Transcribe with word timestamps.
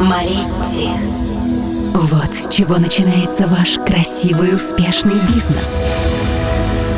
Малетти. 0.00 0.88
Вот 1.92 2.34
с 2.34 2.48
чего 2.48 2.76
начинается 2.76 3.46
ваш 3.46 3.76
красивый 3.86 4.54
успешный 4.54 5.12
бизнес. 5.28 5.84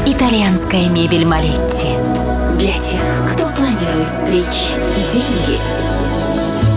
Итальянская 0.06 0.88
мебель 0.88 1.26
Малетти. 1.26 1.88
Для 2.60 2.74
тех, 2.74 3.32
кто 3.32 3.48
планирует 3.56 4.12
стричь 4.12 4.76
деньги. 5.12 5.58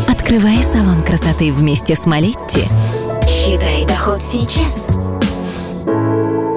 Открывая 0.09 0.63
салон 0.63 1.03
красоты 1.03 1.53
вместе 1.53 1.95
с 1.95 2.07
Малетти, 2.07 2.63
считай 3.27 3.85
доход 3.85 4.23
сейчас. 4.23 4.87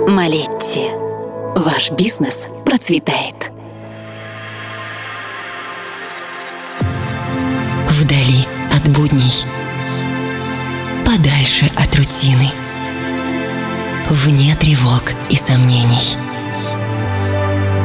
Малетти. 0.09 0.87
Ваш 1.55 1.91
бизнес 1.91 2.49
процветает. 2.65 3.53
Вдали 7.91 8.47
будней. 8.99 9.45
Подальше 11.07 11.71
от 11.77 11.95
рутины. 11.95 12.51
Вне 14.11 14.57
тревог 14.57 15.13
и 15.31 15.37
сомнений. 15.37 16.17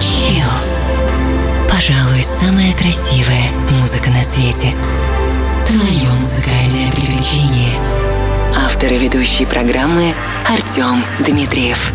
Чил. 0.02 0.50
Пожалуй, 1.70 2.24
самая 2.24 2.74
красивая 2.74 3.52
музыка 3.80 4.10
на 4.10 4.24
свете. 4.24 4.74
Твое 5.68 6.12
музыкальное 6.20 6.92
приключение. 6.92 7.74
Автор 8.66 8.92
и 8.92 8.98
ведущий 8.98 9.46
программы 9.46 10.16
Артем 10.50 11.04
Дмитриев. 11.20 11.94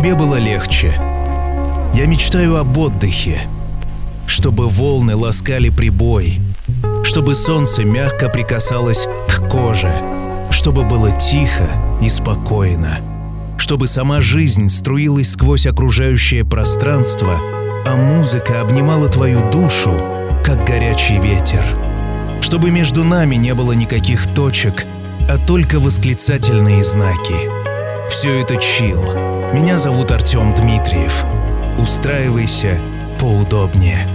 Тебе 0.00 0.14
было 0.14 0.36
легче. 0.36 0.94
Я 1.92 2.06
мечтаю 2.06 2.56
об 2.56 2.76
отдыхе, 2.78 3.38
чтобы 4.26 4.66
волны 4.66 5.14
ласкали 5.14 5.68
прибой, 5.68 6.40
чтобы 7.04 7.34
солнце 7.34 7.84
мягко 7.84 8.30
прикасалось 8.30 9.06
к 9.28 9.46
коже, 9.50 9.92
чтобы 10.50 10.84
было 10.84 11.10
тихо 11.10 11.68
и 12.00 12.08
спокойно, 12.08 13.00
чтобы 13.58 13.88
сама 13.88 14.22
жизнь 14.22 14.70
струилась 14.70 15.32
сквозь 15.32 15.66
окружающее 15.66 16.46
пространство, 16.46 17.38
а 17.84 17.94
музыка 17.94 18.62
обнимала 18.62 19.10
твою 19.10 19.50
душу, 19.50 19.92
как 20.42 20.64
горячий 20.64 21.18
ветер, 21.18 21.62
чтобы 22.40 22.70
между 22.70 23.04
нами 23.04 23.34
не 23.34 23.52
было 23.52 23.72
никаких 23.72 24.26
точек, 24.28 24.86
а 25.28 25.36
только 25.36 25.78
восклицательные 25.78 26.84
знаки— 26.84 27.34
все 28.08 28.40
это 28.40 28.56
чил. 28.56 29.39
Меня 29.52 29.80
зовут 29.80 30.12
Артем 30.12 30.54
Дмитриев. 30.54 31.24
Устраивайся 31.76 32.80
поудобнее. 33.18 34.06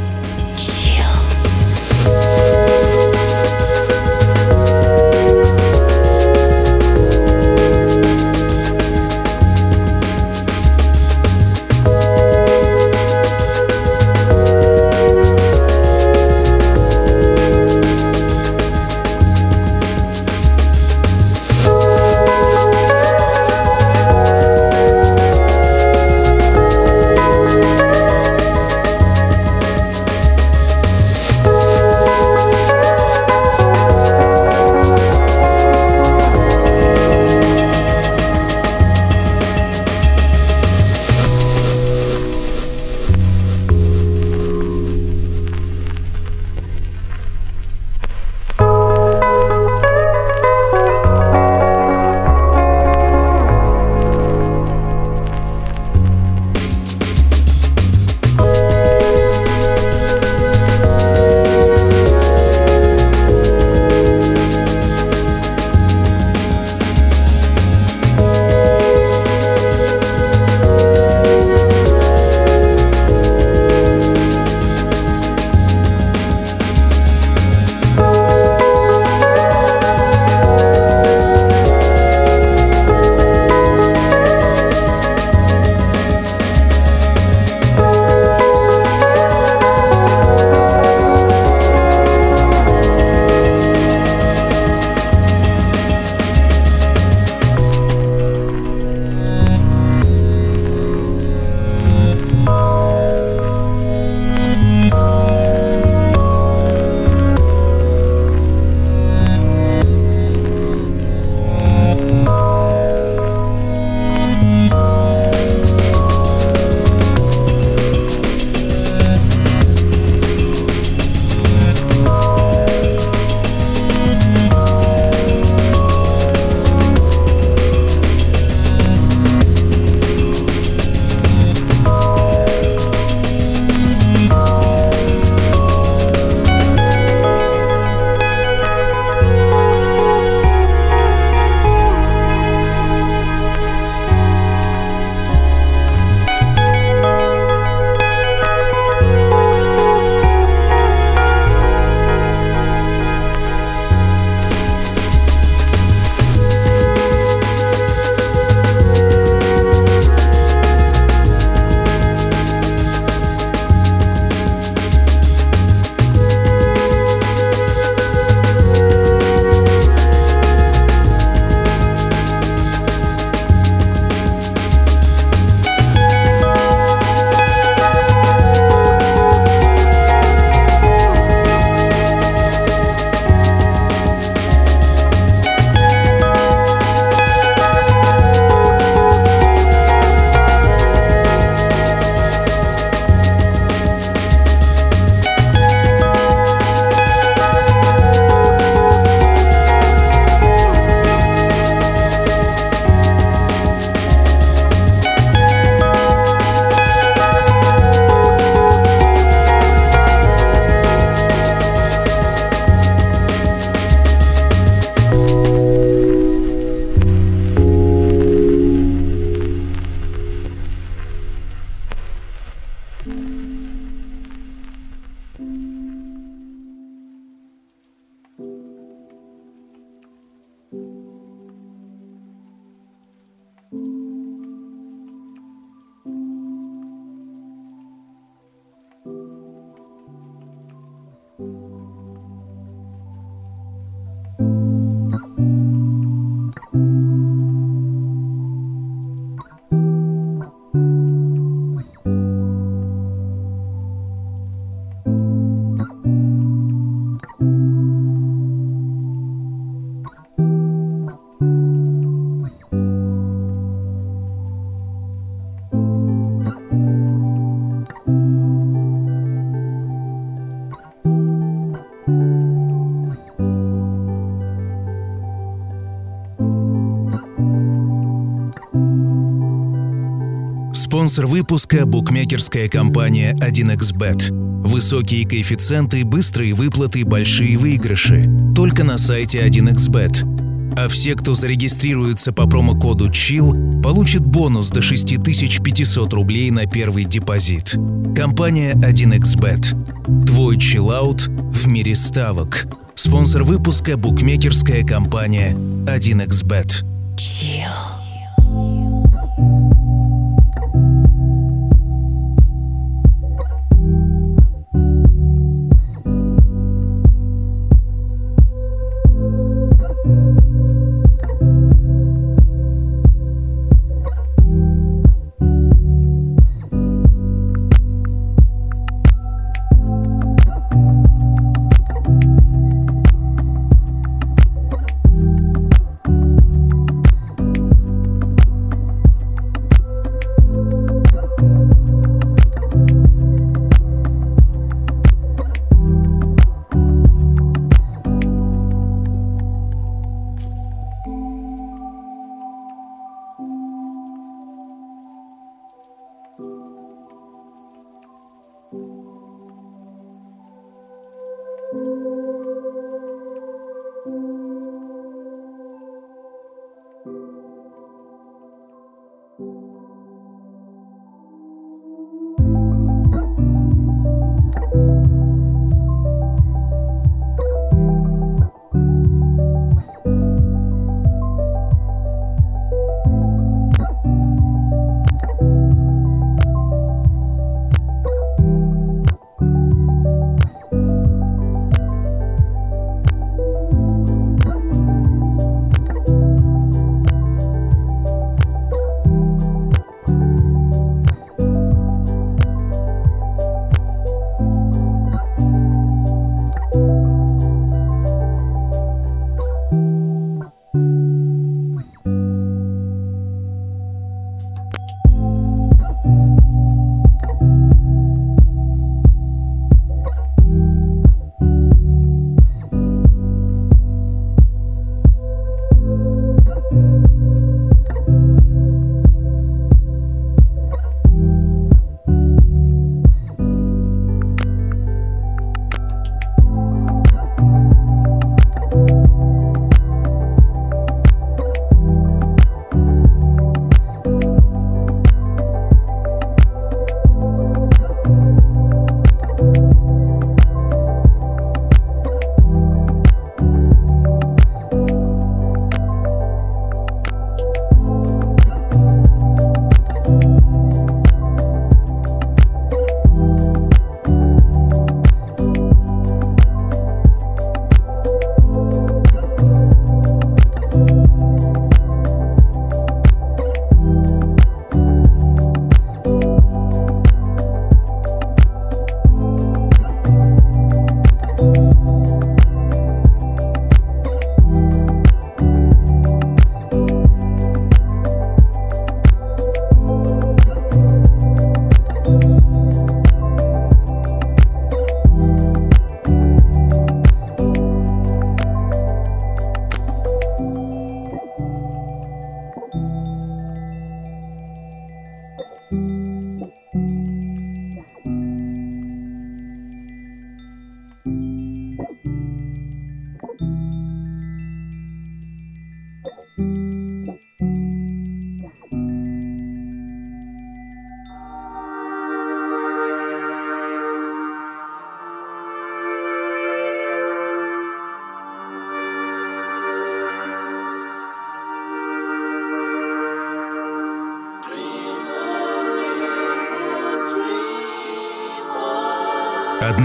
Спонсор 280.96 281.28
выпуска– 281.28 281.86
букмекерская 281.86 282.70
компания 282.70 283.34
1xBet. 283.34 284.32
Высокие 284.66 285.28
коэффициенты, 285.28 286.06
быстрые 286.06 286.54
выплаты, 286.54 287.04
большие 287.04 287.58
выигрыши. 287.58 288.24
Только 288.56 288.86
на 288.86 288.98
сайте 288.98 289.46
1xBet. 289.46 290.74
А 290.78 290.88
все, 290.88 291.16
кто 291.16 291.36
зарегистрируется 291.36 292.32
по 292.32 292.48
промокоду 292.48 293.10
CHILL, 293.10 293.82
получат 293.82 294.26
бонус 294.26 294.70
до 294.70 294.82
6500 294.82 296.14
рублей 296.14 296.50
на 296.50 296.66
первый 296.66 297.04
депозит. 297.04 297.76
Компания 298.16 298.74
1xBet. 298.76 300.26
Твой 300.26 300.58
чиллаут 300.58 301.28
в 301.28 301.68
мире 301.68 301.96
ставок. 301.96 302.68
Спонсор 302.96 303.44
выпуска– 303.44 303.98
букмекерская 303.98 304.86
компания 304.86 305.52
1xBet. 305.52 306.86
Chill. 307.18 307.95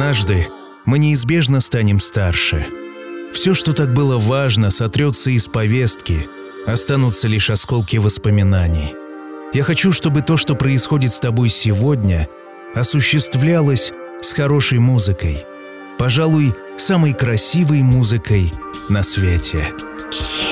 Однажды 0.00 0.48
мы 0.86 0.98
неизбежно 0.98 1.60
станем 1.60 2.00
старше. 2.00 2.66
Все, 3.34 3.52
что 3.52 3.74
так 3.74 3.92
было 3.92 4.16
важно, 4.16 4.70
сотрется 4.70 5.28
из 5.30 5.46
повестки, 5.46 6.26
останутся 6.66 7.28
лишь 7.28 7.50
осколки 7.50 7.98
воспоминаний. 7.98 8.94
Я 9.52 9.62
хочу, 9.62 9.92
чтобы 9.92 10.22
то, 10.22 10.38
что 10.38 10.54
происходит 10.54 11.12
с 11.12 11.20
тобой 11.20 11.50
сегодня, 11.50 12.30
осуществлялось 12.74 13.92
с 14.22 14.32
хорошей 14.32 14.78
музыкой. 14.78 15.44
Пожалуй, 15.98 16.54
самой 16.78 17.12
красивой 17.12 17.82
музыкой 17.82 18.54
на 18.88 19.02
свете. 19.02 19.68
посвящаю 20.08 20.49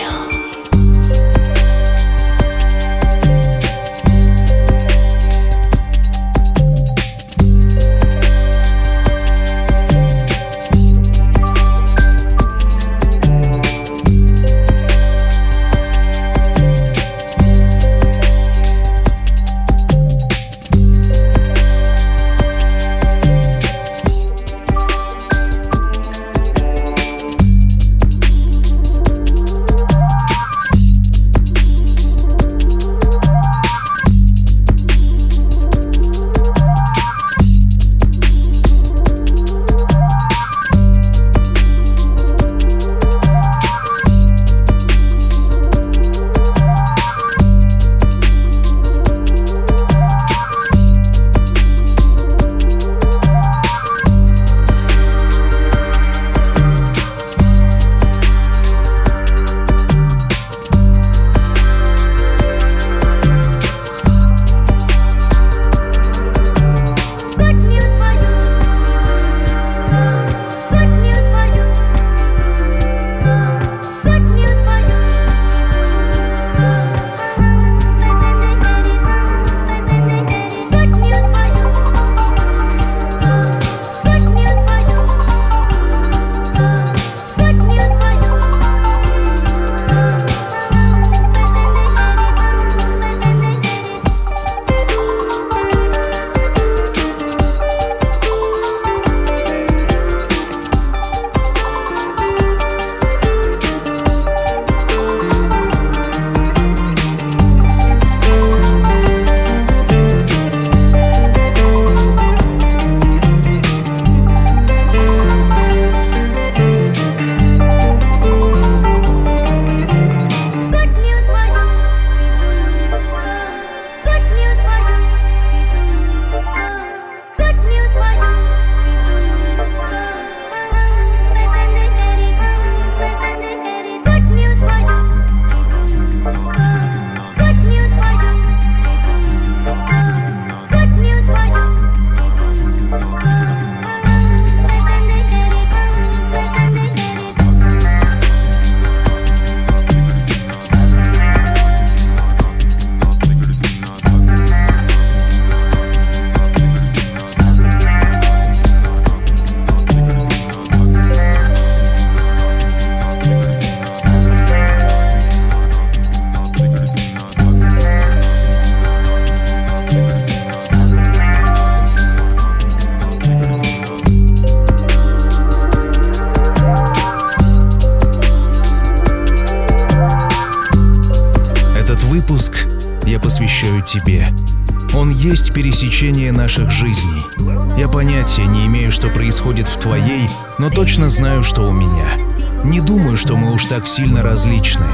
так 193.79 193.87
сильно 193.87 194.25
различны. 194.25 194.87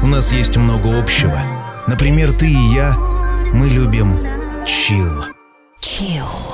У 0.00 0.06
нас 0.06 0.30
есть 0.30 0.56
много 0.56 0.96
общего. 0.96 1.40
Например, 1.88 2.30
ты 2.32 2.48
и 2.48 2.72
я, 2.72 2.94
мы 3.52 3.68
любим 3.68 4.16
чил. 4.64 5.24
Chill. 5.80 6.47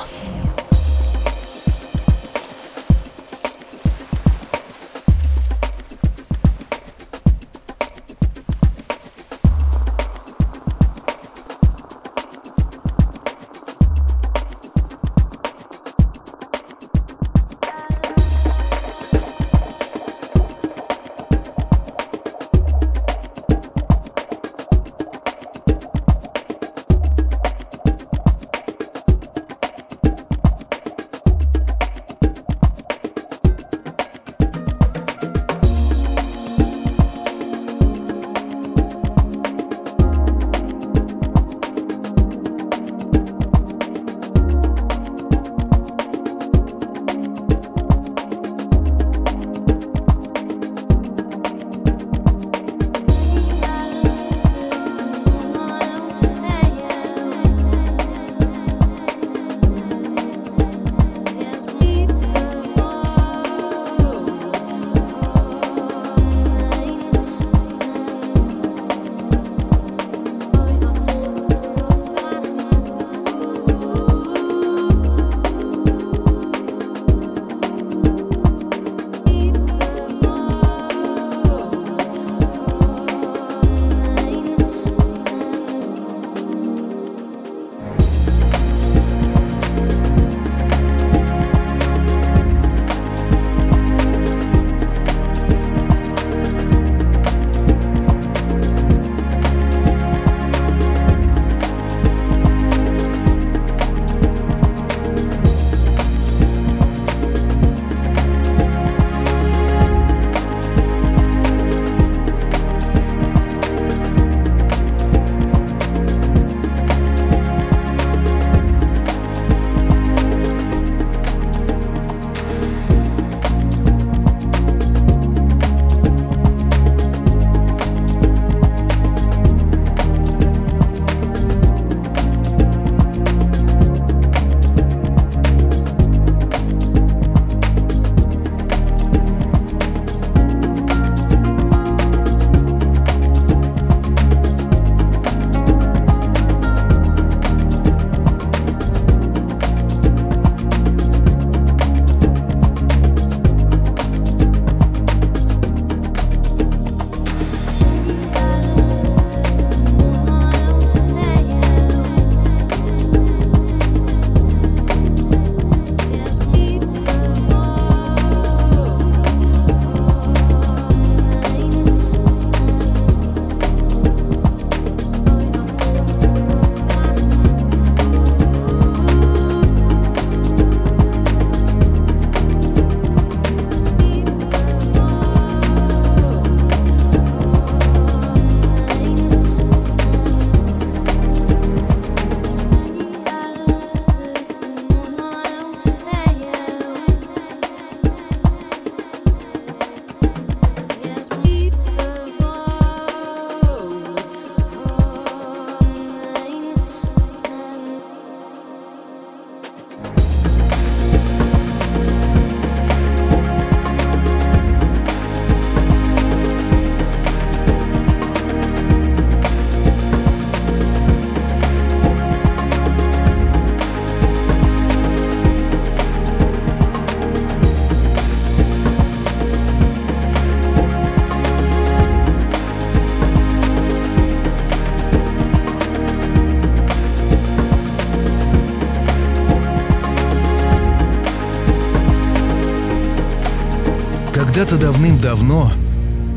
Когда-то 244.44 244.76
давным-давно, 244.76 245.72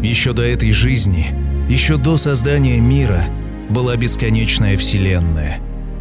еще 0.02 0.32
до 0.32 0.42
этой 0.42 0.72
жизни, 0.72 1.28
еще 1.70 1.98
до 1.98 2.16
создания 2.16 2.80
мира, 2.80 3.26
была 3.70 3.98
бесконечная 3.98 4.78
вселенная. 4.78 5.60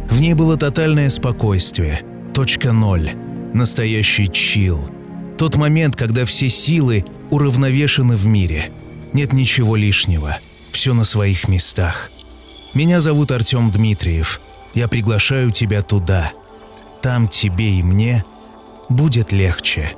В 0.09 0.21
ней 0.21 0.33
было 0.33 0.55
тотальное 0.55 1.09
спокойствие, 1.09 1.99
точка 2.33 2.71
ноль, 2.71 3.11
настоящий 3.53 4.31
чил. 4.31 4.89
Тот 5.37 5.57
момент, 5.57 5.97
когда 5.97 6.23
все 6.23 6.47
силы 6.49 7.03
уравновешены 7.29 8.15
в 8.15 8.25
мире. 8.25 8.71
Нет 9.11 9.33
ничего 9.33 9.75
лишнего, 9.75 10.37
все 10.71 10.93
на 10.93 11.03
своих 11.03 11.49
местах. 11.49 12.09
Меня 12.73 13.01
зовут 13.01 13.31
Артем 13.31 13.69
Дмитриев. 13.69 14.39
Я 14.73 14.87
приглашаю 14.87 15.51
тебя 15.51 15.81
туда. 15.81 16.31
Там 17.01 17.27
тебе 17.27 17.79
и 17.79 17.83
мне 17.83 18.23
будет 18.87 19.33
легче. 19.33 19.91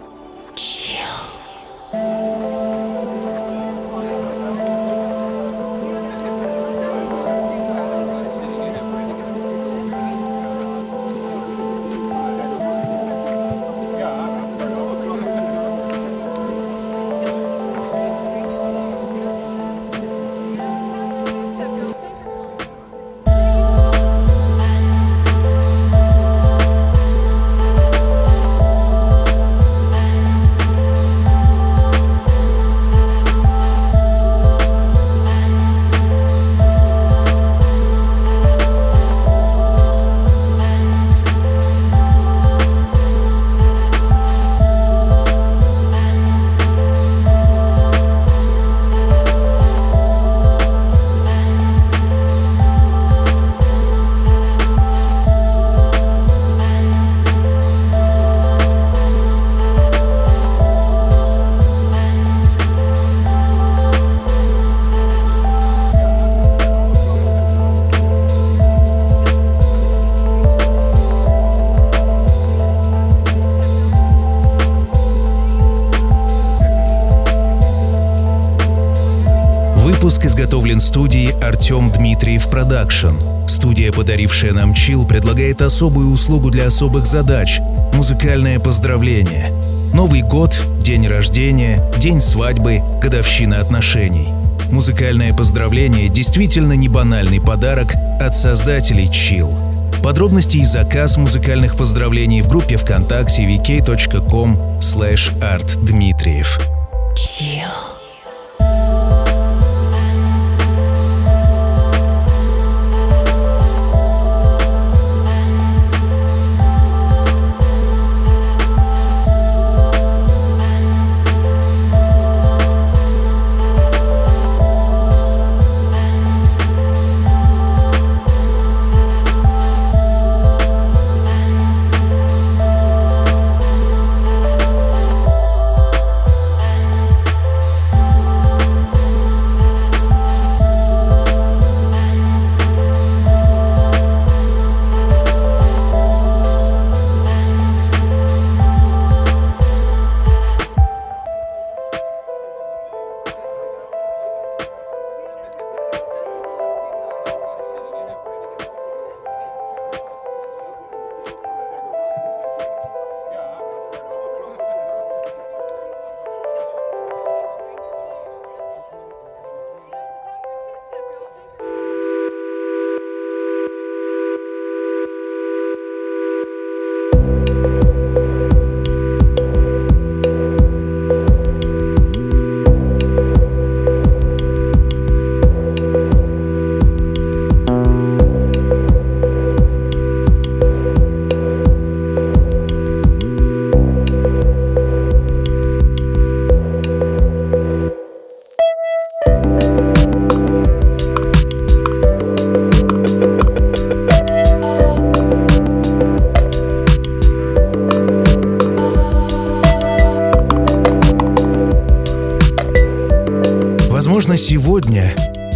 Выпуск 80.19 80.33
изготовлен 80.33 80.81
студией 80.81 81.31
Артем 81.41 81.91
Дмитриев 81.91 82.49
Production. 82.49 83.15
Студия, 83.47 83.93
подарившая 83.93 84.51
нам 84.51 84.73
CHILL, 84.73 85.07
предлагает 85.07 85.61
особую 85.61 86.11
услугу 86.11 86.49
для 86.51 86.67
особых 86.67 87.05
задач– 87.05 87.61
музыкальное 87.93 88.59
поздравление. 88.59 89.57
Новый 89.93 90.21
год, 90.21 90.61
день 90.79 91.07
рождения, 91.07 91.81
день 91.99 92.19
свадьбы, 92.19 92.81
годовщина 93.01 93.61
отношений. 93.61 94.27
Музыкальное 94.69 95.33
поздравление 95.33 96.09
действительно 96.09 96.73
не 96.73 96.89
банальный 96.89 97.39
подарок 97.39 97.93
от 98.19 98.35
создателей 98.35 99.09
CHILL. 99.09 99.57
Подробности 100.03 100.57
и 100.57 100.65
заказ 100.65 101.15
музыкальных 101.15 101.77
поздравлений 101.77 102.41
в 102.41 102.49
группе 102.49 102.75
ВКонтакте 102.75 103.43
vk.com 103.43 104.79
slash 104.79 105.31
artdmitriev. 105.39 106.59
Chill. 107.15 107.98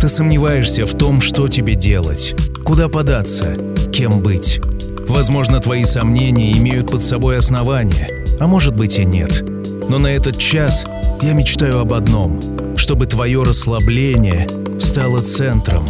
Ты 0.04 0.10
сомневаешься 0.10 0.86
в 0.86 0.98
том, 0.98 1.22
что 1.22 1.48
тебе 1.48 1.76
делать, 1.76 2.36
куда 2.66 2.90
податься, 2.90 3.56
кем 3.94 4.20
быть. 4.20 4.60
Возможно, 5.08 5.62
твои 5.62 5.86
сомнения 5.86 6.52
имеют 6.58 6.92
под 6.92 7.02
собой 7.04 7.38
основания, 7.38 8.10
а 8.38 8.48
может 8.48 8.76
быть 8.76 9.00
и 9.00 9.06
нет. 9.06 9.50
Но 9.88 10.00
на 10.00 10.08
этот 10.08 10.38
час 10.38 10.84
я 11.22 11.32
мечтаю 11.32 11.80
об 11.80 11.94
одном– 11.94 12.42
чтобы 12.76 13.06
твое 13.06 13.44
расслабление 13.44 14.46
стало 14.78 15.22
центром, 15.22 15.86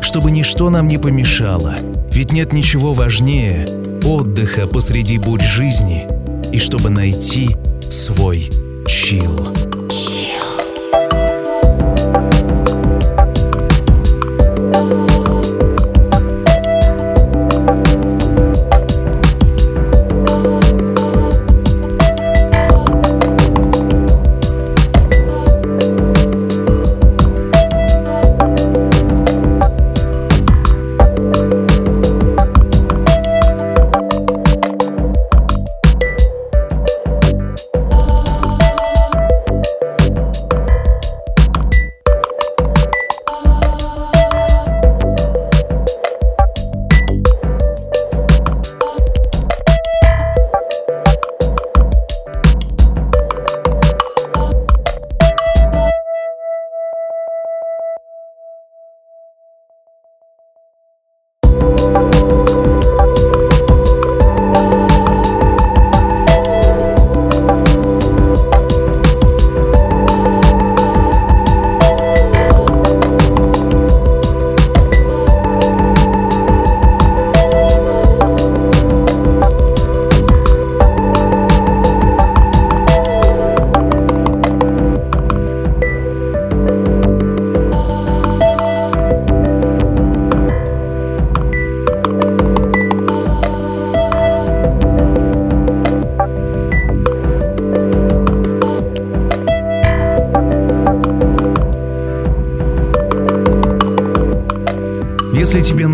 чтобы 0.00 0.30
ничто 0.30 0.70
нам 0.70 0.88
не 0.88 0.96
помешало, 0.96 1.74
ведь 2.10 2.32
нет 2.32 2.54
ничего 2.54 2.94
важнее 2.94 3.66
отдыха 4.02 4.66
посреди 4.66 5.18
бурь 5.18 5.42
жизни 5.42 6.06
и 6.52 6.58
чтобы 6.58 6.88
найти 6.88 7.54
свой 7.82 8.48
чил. 8.86 9.46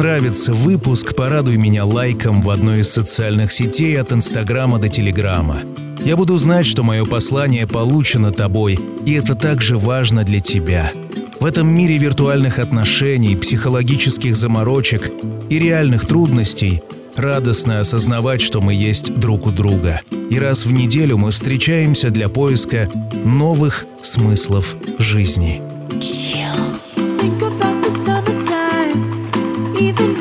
Нравится 0.04 0.52
выпуск, 0.52 1.14
порадуй 1.16 1.56
меня 1.56 1.86
лайком 1.86 2.42
в 2.42 2.50
одной 2.50 2.80
из 2.80 2.90
социальных 2.90 3.50
сетей 3.52 3.98
от 3.98 4.12
Инстаграма 4.12 4.78
до 4.78 4.90
Телеграма. 4.90 5.60
Я 6.04 6.18
буду 6.18 6.36
знать, 6.36 6.66
что 6.66 6.82
мое 6.82 7.06
послание 7.06 7.66
получено 7.66 8.30
тобой, 8.30 8.78
и 9.06 9.14
это 9.14 9.34
также 9.34 9.78
важно 9.78 10.22
для 10.22 10.40
тебя. 10.40 10.92
В 11.40 11.46
этом 11.46 11.68
мире 11.68 11.96
виртуальных 11.96 12.58
отношений, 12.58 13.34
психологических 13.34 14.36
заморочек 14.36 15.10
и 15.48 15.58
реальных 15.58 16.04
трудностей 16.04 16.82
радостно 17.16 17.80
осознавать, 17.80 18.42
что 18.42 18.60
мы 18.60 18.74
есть 18.74 19.14
друг 19.14 19.46
у 19.46 19.52
друга. 19.52 20.02
И 20.28 20.38
раз 20.38 20.66
в 20.66 20.72
неделю 20.74 21.16
мы 21.16 21.30
встречаемся 21.30 22.10
для 22.10 22.28
поиска 22.28 22.90
новых 23.24 23.86
смыслов 24.02 24.76
жизни. 24.98 25.62
even 29.80 30.13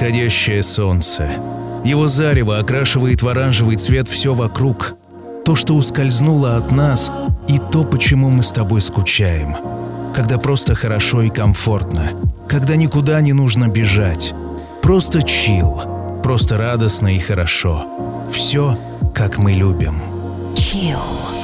восходящее 0.00 0.62
солнце. 0.62 1.28
Его 1.84 2.06
зарево 2.06 2.58
окрашивает 2.58 3.20
в 3.20 3.28
оранжевый 3.28 3.76
цвет 3.76 4.08
все 4.08 4.32
вокруг. 4.32 4.94
То, 5.44 5.54
что 5.54 5.74
ускользнуло 5.74 6.56
от 6.56 6.70
нас, 6.70 7.12
и 7.48 7.58
то, 7.58 7.84
почему 7.84 8.30
мы 8.30 8.42
с 8.42 8.50
тобой 8.50 8.80
скучаем. 8.80 9.54
Когда 10.14 10.38
просто 10.38 10.74
хорошо 10.74 11.20
и 11.20 11.28
комфортно. 11.28 12.12
Когда 12.48 12.76
никуда 12.76 13.20
не 13.20 13.34
нужно 13.34 13.68
бежать. 13.68 14.32
Просто 14.82 15.22
чил. 15.22 15.82
Просто 16.22 16.56
радостно 16.56 17.14
и 17.14 17.18
хорошо. 17.18 17.84
Все, 18.32 18.72
как 19.14 19.36
мы 19.36 19.52
любим. 19.52 20.00
Chill. 20.54 21.39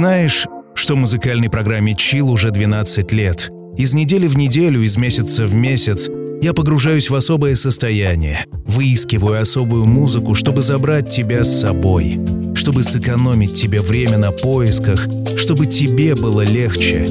Знаешь, 0.00 0.46
что 0.74 0.96
музыкальной 0.96 1.50
программе 1.50 1.92
Chill 1.92 2.22
уже 2.22 2.50
12 2.50 3.12
лет. 3.12 3.50
Из 3.76 3.92
недели 3.92 4.28
в 4.28 4.34
неделю, 4.34 4.80
из 4.80 4.96
месяца 4.96 5.44
в 5.44 5.52
месяц 5.52 6.08
я 6.40 6.54
погружаюсь 6.54 7.10
в 7.10 7.14
особое 7.14 7.54
состояние, 7.54 8.46
выискиваю 8.66 9.42
особую 9.42 9.84
музыку, 9.84 10.34
чтобы 10.34 10.62
забрать 10.62 11.10
тебя 11.10 11.44
с 11.44 11.60
собой, 11.60 12.18
чтобы 12.54 12.82
сэкономить 12.82 13.52
тебе 13.52 13.82
время 13.82 14.16
на 14.16 14.30
поисках, 14.30 15.06
чтобы 15.36 15.66
тебе 15.66 16.14
было 16.14 16.46
легче. 16.46 17.06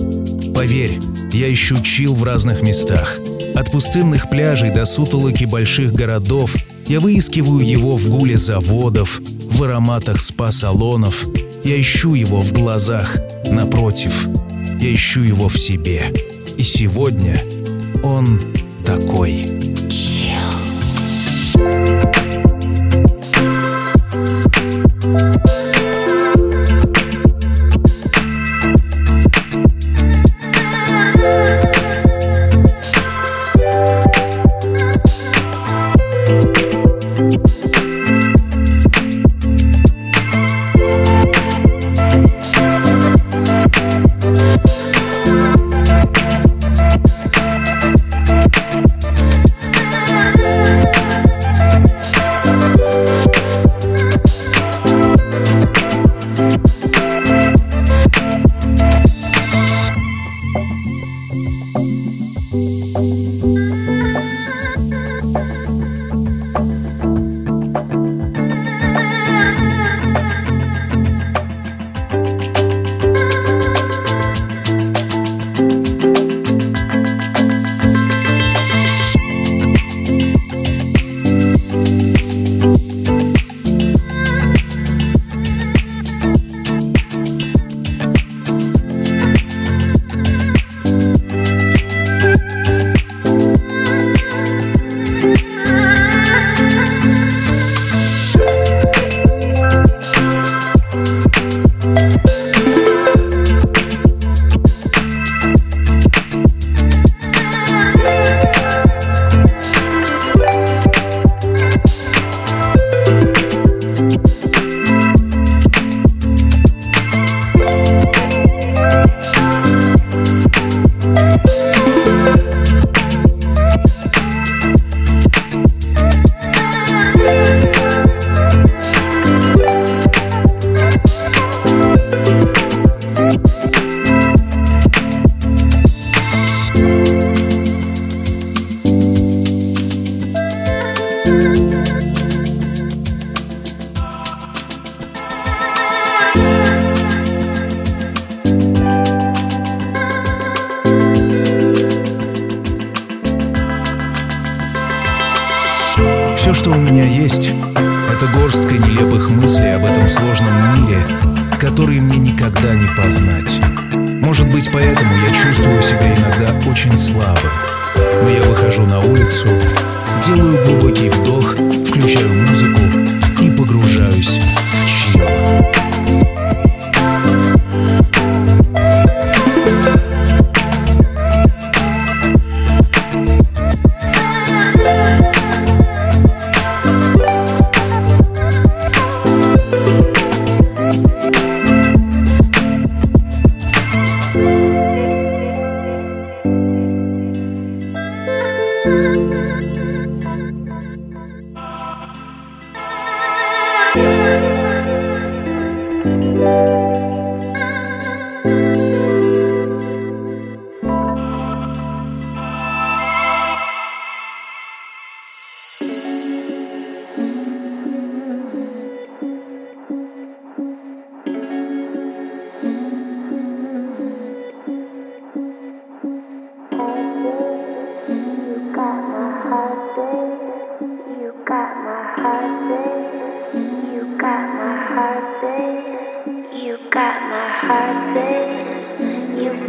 Поверь, 0.56 0.97
я 1.32 1.54
ищу 1.54 1.75
чил 1.84 2.15
в 2.15 2.23
разных 2.23 2.63
местах. 2.63 3.19
От 3.54 3.71
пустынных 3.71 4.32
пляжей 4.32 4.73
до 4.73 4.88
сутолоки 4.88 5.43
больших 5.43 5.93
городов 5.93 6.56
я 6.88 6.99
выискиваю 6.99 7.60
его 7.60 7.97
в 7.97 8.10
гуле 8.10 8.36
заводов, 8.36 9.21
в 9.21 9.62
ароматах 9.62 10.19
спа-салонов. 10.21 11.28
Я 11.63 11.80
ищу 11.80 12.13
его 12.13 12.41
в 12.41 12.52
глазах, 12.54 13.17
напротив. 13.52 14.28
Я 14.80 14.93
ищу 14.93 15.22
его 15.22 15.50
в 15.50 15.58
себе. 15.58 16.04
И 16.58 16.63
сегодня 16.63 17.43
он 18.04 18.39
такой. 18.86 19.45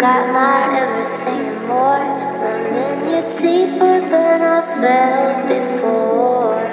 got 0.00 0.32
my 0.32 0.78
everything 0.80 1.44
and 1.52 1.68
more. 1.68 2.00
Loving 2.40 3.00
you 3.12 3.22
deeper 3.36 4.00
than 4.08 4.40
I 4.40 4.60
felt 4.80 5.38
before. 5.52 6.64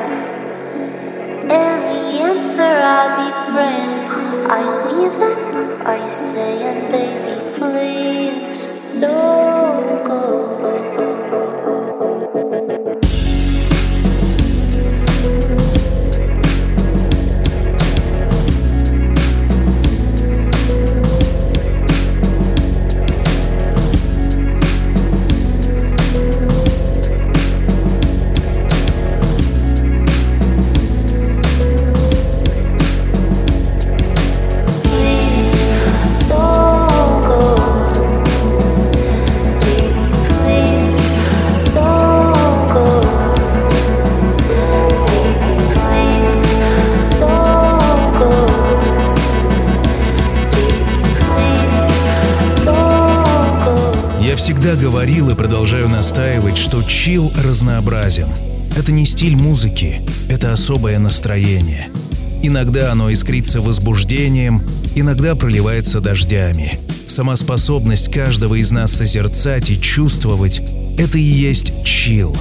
And 1.60 1.80
the 1.90 2.04
answer 2.30 2.72
I'll 2.96 3.12
be 3.20 3.30
praying 3.52 4.00
Are 4.54 4.64
you 4.68 4.76
leaving? 4.88 5.42
Are 5.86 5.98
you 6.06 6.10
staying, 6.10 6.90
baby? 6.90 7.36
Please, 7.58 8.70
no. 8.96 9.57
Говорил 55.08 55.30
и 55.30 55.36
продолжаю 55.36 55.88
настаивать, 55.88 56.58
что 56.58 56.84
чил 56.84 57.32
разнообразен. 57.42 58.28
Это 58.76 58.92
не 58.92 59.06
стиль 59.06 59.38
музыки, 59.38 60.02
это 60.28 60.52
особое 60.52 61.00
настроение. 61.00 61.88
Иногда 62.44 62.92
оно 62.92 63.10
искрится 63.10 63.62
возбуждением, 63.62 64.62
иногда 64.96 65.36
проливается 65.36 66.02
дождями. 66.02 66.78
Сама 67.08 67.38
способность 67.38 68.12
каждого 68.12 68.56
из 68.56 68.72
нас 68.72 68.92
созерцать 68.92 69.70
и 69.70 69.80
чувствовать— 69.80 70.62
это 70.98 71.18
и 71.18 71.22
есть 71.22 71.86
чил. 71.86 72.36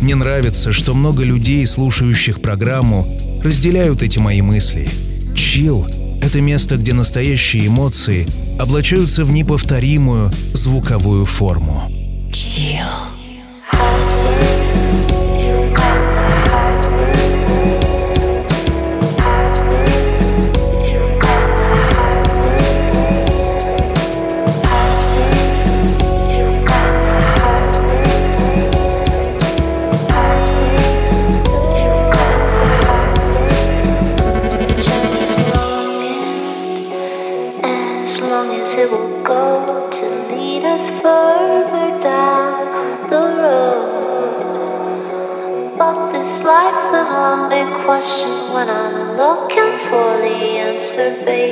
Мне 0.00 0.14
нравится, 0.14 0.70
что 0.70 0.94
много 0.94 1.24
людей, 1.24 1.66
слушающих 1.66 2.40
программу, 2.40 3.08
разделяют 3.42 4.04
эти 4.04 4.20
мои 4.20 4.40
мысли. 4.40 4.88
Чил— 5.34 5.84
это 6.22 6.40
место, 6.40 6.76
где 6.76 6.92
настоящие 6.92 7.66
эмоции 7.66 8.28
облачаются 8.56 9.24
в 9.24 9.32
неповторимую 9.32 10.30
звуковую 10.52 11.26
форму. 11.26 11.73
Chill. 12.34 12.73
the 51.04 51.24
baby. 51.24 51.43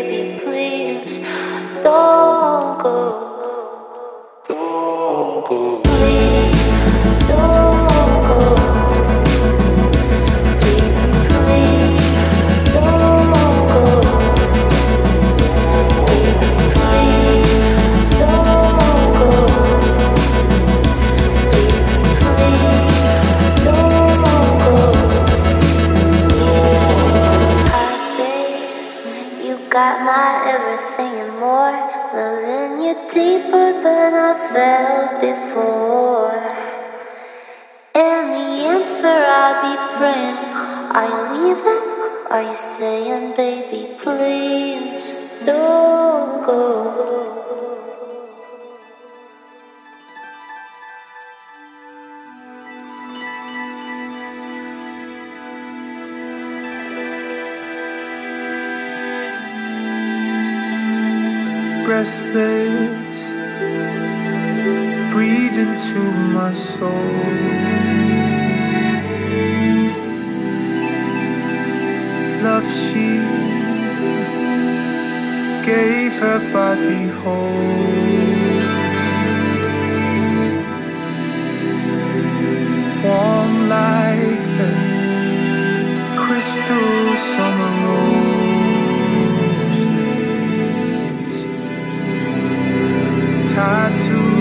Tattoo 93.55 94.33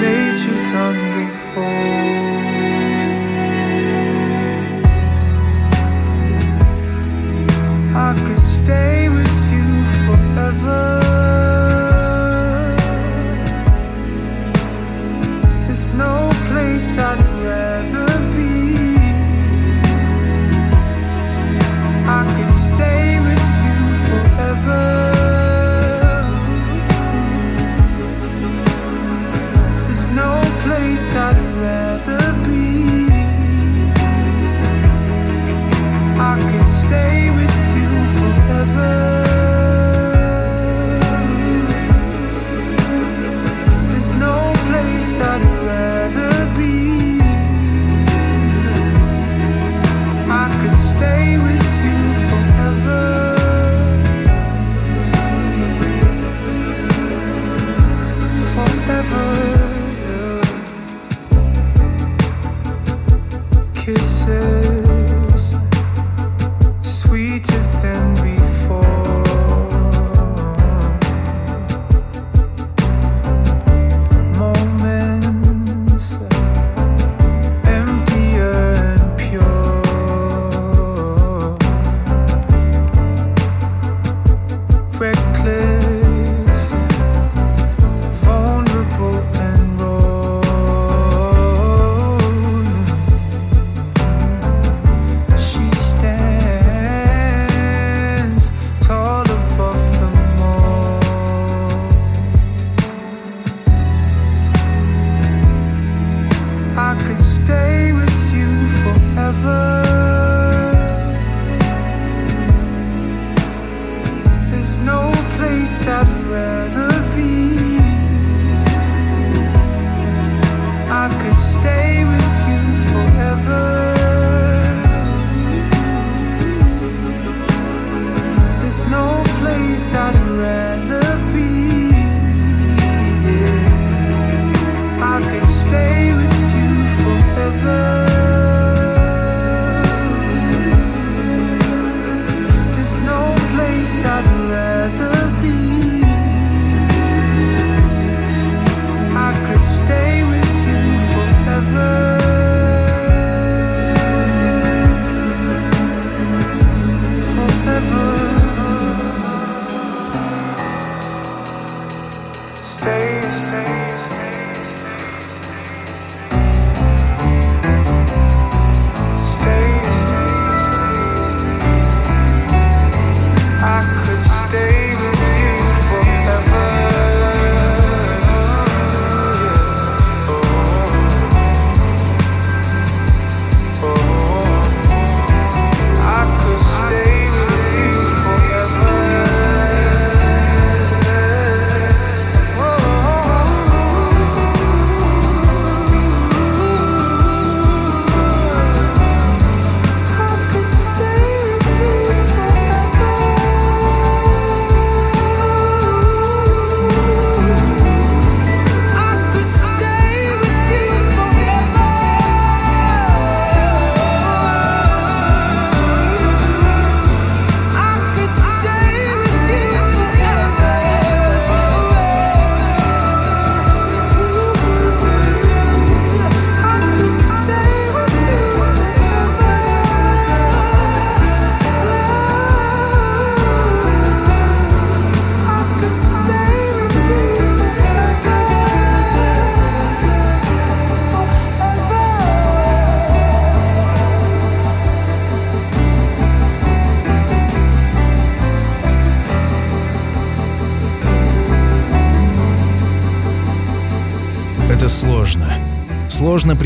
nature's 0.00 0.74
underfold. 0.74 0.97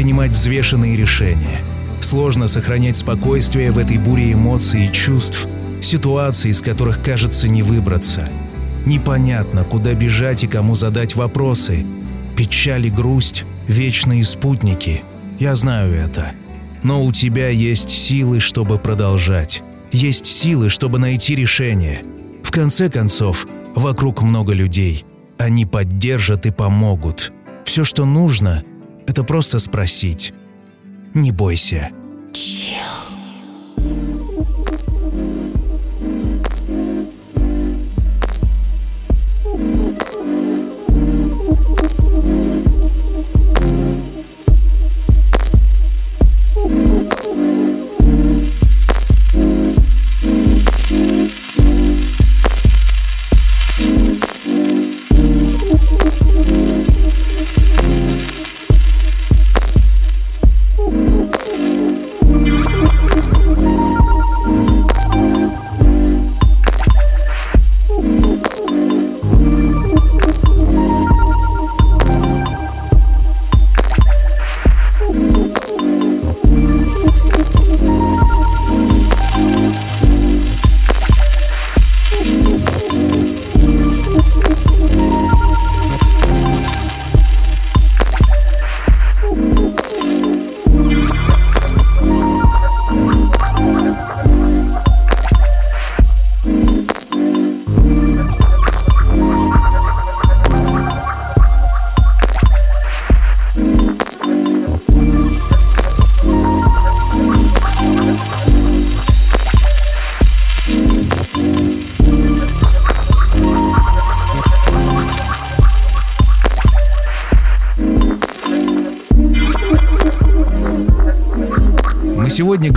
Принимать 0.03 0.33
взвешенные 0.33 0.97
решения. 0.97 1.61
Сложно 2.01 2.49
сохранять 2.49 2.97
спокойствие 2.97 3.71
в 3.71 3.79
этой 3.79 3.99
буре 3.99 4.33
эмоций 4.33 4.87
и 4.87 4.93
чувств, 4.93 5.47
ситуаций, 5.81 6.51
из 6.51 6.61
которых 6.61 7.01
кажется 7.05 7.47
не 7.47 7.63
выбраться. 7.63 8.29
Непонятно, 8.85 9.63
куда 9.63 9.95
бежать 9.95 10.43
и 10.43 10.49
кому 10.49 10.75
задать 10.75 11.15
вопросы. 11.15 11.87
Печаль 12.37 12.87
и 12.87 12.91
грусть— 12.91 13.45
вечные 13.69 14.25
спутники. 14.25 15.03
Я 15.39 15.55
знаю 15.55 15.95
это. 15.95 16.33
Но 16.83 17.05
у 17.05 17.13
тебя 17.13 17.51
есть 17.51 17.91
силы, 17.91 18.41
чтобы 18.41 18.79
продолжать. 18.81 19.63
Есть 19.93 20.27
силы, 20.27 20.69
чтобы 20.69 20.99
найти 20.99 21.37
решение. 21.37 22.03
В 22.43 22.51
конце 22.51 22.91
концов, 22.91 23.47
вокруг 23.77 24.23
много 24.23 24.53
людей. 24.53 25.05
Они 25.39 25.65
поддержат 25.65 26.45
и 26.45 26.51
помогут. 26.51 27.33
Все, 27.65 27.85
что 27.85 28.05
нужно, 28.05 28.65
это 29.13 29.25
просто 29.25 29.59
спросить. 29.59 30.33
Не 31.13 31.33
бойся. 31.33 31.91
сегодня 32.33 33.02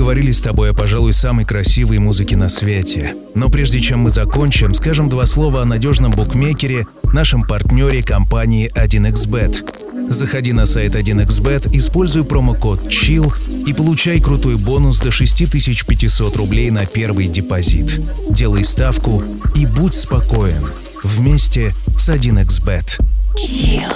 поговорили 0.06 0.34
с 0.34 0.44
тобой 0.44 0.70
о, 0.70 0.74
пожалуй, 0.76 1.14
самой 1.14 1.46
красивой 1.46 1.98
музыке 1.98 2.38
на 2.38 2.48
свете. 2.48 3.16
Но 3.34 3.50
прежде 3.50 3.80
чем 3.80 4.02
мы 4.02 4.12
закончим, 4.12 4.76
скажем 4.76 5.10
два 5.10 5.26
слова 5.26 5.64
о 5.64 5.66
надежном 5.66 6.12
букмекере, 6.12 6.86
нашем 7.12 7.42
партнере 7.42 8.04
компании 8.04 8.72
1xbet. 8.76 10.08
Заходи 10.08 10.54
на 10.54 10.68
сайт 10.68 10.94
1xbet, 10.94 11.76
используй 11.76 12.24
промокод 12.24 12.86
CHILL 12.88 13.66
и 13.66 13.74
получай 13.74 14.20
крутой 14.22 14.58
бонус 14.58 15.00
до 15.00 15.12
6500 15.12 16.36
рублей 16.36 16.70
на 16.70 16.86
первый 16.86 17.28
депозит. 17.28 18.00
Делай 18.30 18.64
ставку 18.64 19.24
и 19.56 19.66
будь 19.66 19.96
спокоен. 19.96 20.68
Вместе 21.04 21.74
с 21.98 22.10
1xbet. 22.10 23.00
Chill. 23.40 23.92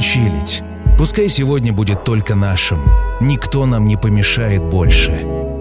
Давай 0.00 0.12
чилить. 0.14 0.62
Пускай 0.96 1.28
сегодня 1.28 1.74
будет 1.74 2.04
только 2.04 2.34
нашим. 2.34 2.80
Никто 3.20 3.66
нам 3.66 3.84
не 3.84 3.96
помешает 3.96 4.62
больше. 4.62 5.12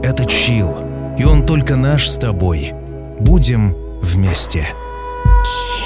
Это 0.02 0.24
чил, 0.26 0.78
и 1.18 1.26
он 1.26 1.46
только 1.46 1.76
наш 1.76 2.08
с 2.08 2.18
тобой. 2.18 2.74
Будем 3.20 3.76
вместе. 4.02 4.70
Не 5.30 5.79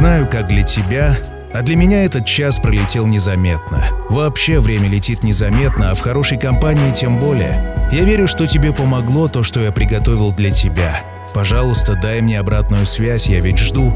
знаю, 0.00 0.26
как 0.26 0.48
для 0.48 0.62
тебя, 0.62 1.14
а 1.52 1.60
для 1.60 1.76
меня 1.76 2.06
этот 2.06 2.24
час 2.24 2.58
пролетел 2.58 3.06
незаметно. 3.06 3.84
Вообще 4.08 4.58
время 4.58 4.88
летит 4.88 5.22
незаметно, 5.22 5.90
а 5.90 5.94
в 5.94 6.00
хорошей 6.00 6.38
компании 6.38 6.90
тем 6.90 7.20
более. 7.20 7.76
Я 7.92 8.04
верю, 8.04 8.26
что 8.26 8.46
тебе 8.46 8.72
помогло 8.72 9.28
то, 9.28 9.42
что 9.42 9.60
я 9.60 9.72
приготовил 9.72 10.32
для 10.32 10.52
тебя. 10.52 11.02
Пожалуйста, 11.34 11.96
дай 12.00 12.22
мне 12.22 12.40
обратную 12.40 12.86
связь, 12.86 13.26
я 13.26 13.40
ведь 13.40 13.58
жду. 13.58 13.92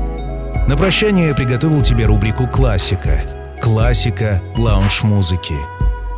На 0.68 0.76
прощание 0.76 1.28
я 1.28 1.34
приготовил 1.34 1.80
тебе 1.80 2.04
рубрику 2.04 2.46
«Классика». 2.48 3.22
Классика 3.62 4.42
лаунж-музыки. 4.58 5.54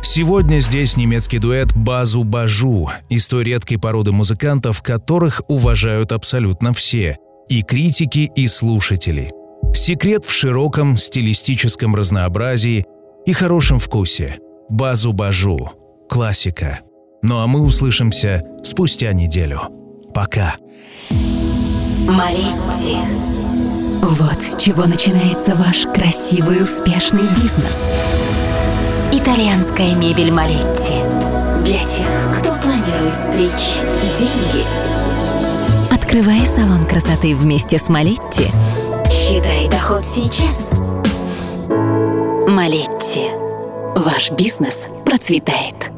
Сегодня 0.03 0.59
здесь 0.59 0.97
немецкий 0.97 1.39
дуэт 1.39 1.73
Базу 1.73 2.25
Бажу 2.25 2.89
из 3.07 3.25
той 3.29 3.45
редкой 3.45 3.79
породы 3.79 4.11
музыкантов, 4.11 4.81
которых 4.81 5.43
уважают 5.47 6.11
абсолютно 6.11 6.73
все– 6.73 7.19
и 7.49 7.63
критики, 7.63 8.29
и 8.35 8.49
слушатели. 8.49 9.31
Секрет 9.73 10.25
в 10.25 10.31
широком 10.31 10.97
стилистическом 10.97 11.95
разнообразии 11.95 12.85
и 13.25 13.33
хорошем 13.33 13.79
вкусе. 13.79 14.39
Базу 14.69 15.13
Бажу. 15.13 15.71
Классика. 16.09 16.79
Ну 17.21 17.39
а 17.39 17.47
мы 17.47 17.61
услышимся 17.61 18.43
спустя 18.63 19.13
неделю. 19.13 19.61
Пока. 20.13 20.55
Малетти. 22.07 22.97
Вот 24.01 24.41
с 24.43 24.55
чего 24.57 24.85
начинается 24.85 25.55
ваш 25.55 25.85
красивый 25.87 26.63
успешный 26.63 27.23
бизнес. 27.41 27.91
Итальянская 29.11 29.95
мебель 29.95 30.31
Малетти. 30.31 30.93
Для 31.65 31.79
тех, 31.79 32.37
кто 32.37 32.55
планирует 32.61 33.19
стричь 33.19 33.81
деньги. 34.17 34.63
Открывая 35.93 36.45
салон 36.45 36.85
красоты 36.85 37.35
вместе 37.35 37.77
с 37.79 37.89
Малетти, 37.89 38.45
считай 39.11 39.67
доход 39.69 40.05
сейчас. 40.05 40.71
Малетти. 42.47 43.29
Ваш 43.95 44.31
бизнес 44.31 44.87
процветает. 45.05 45.96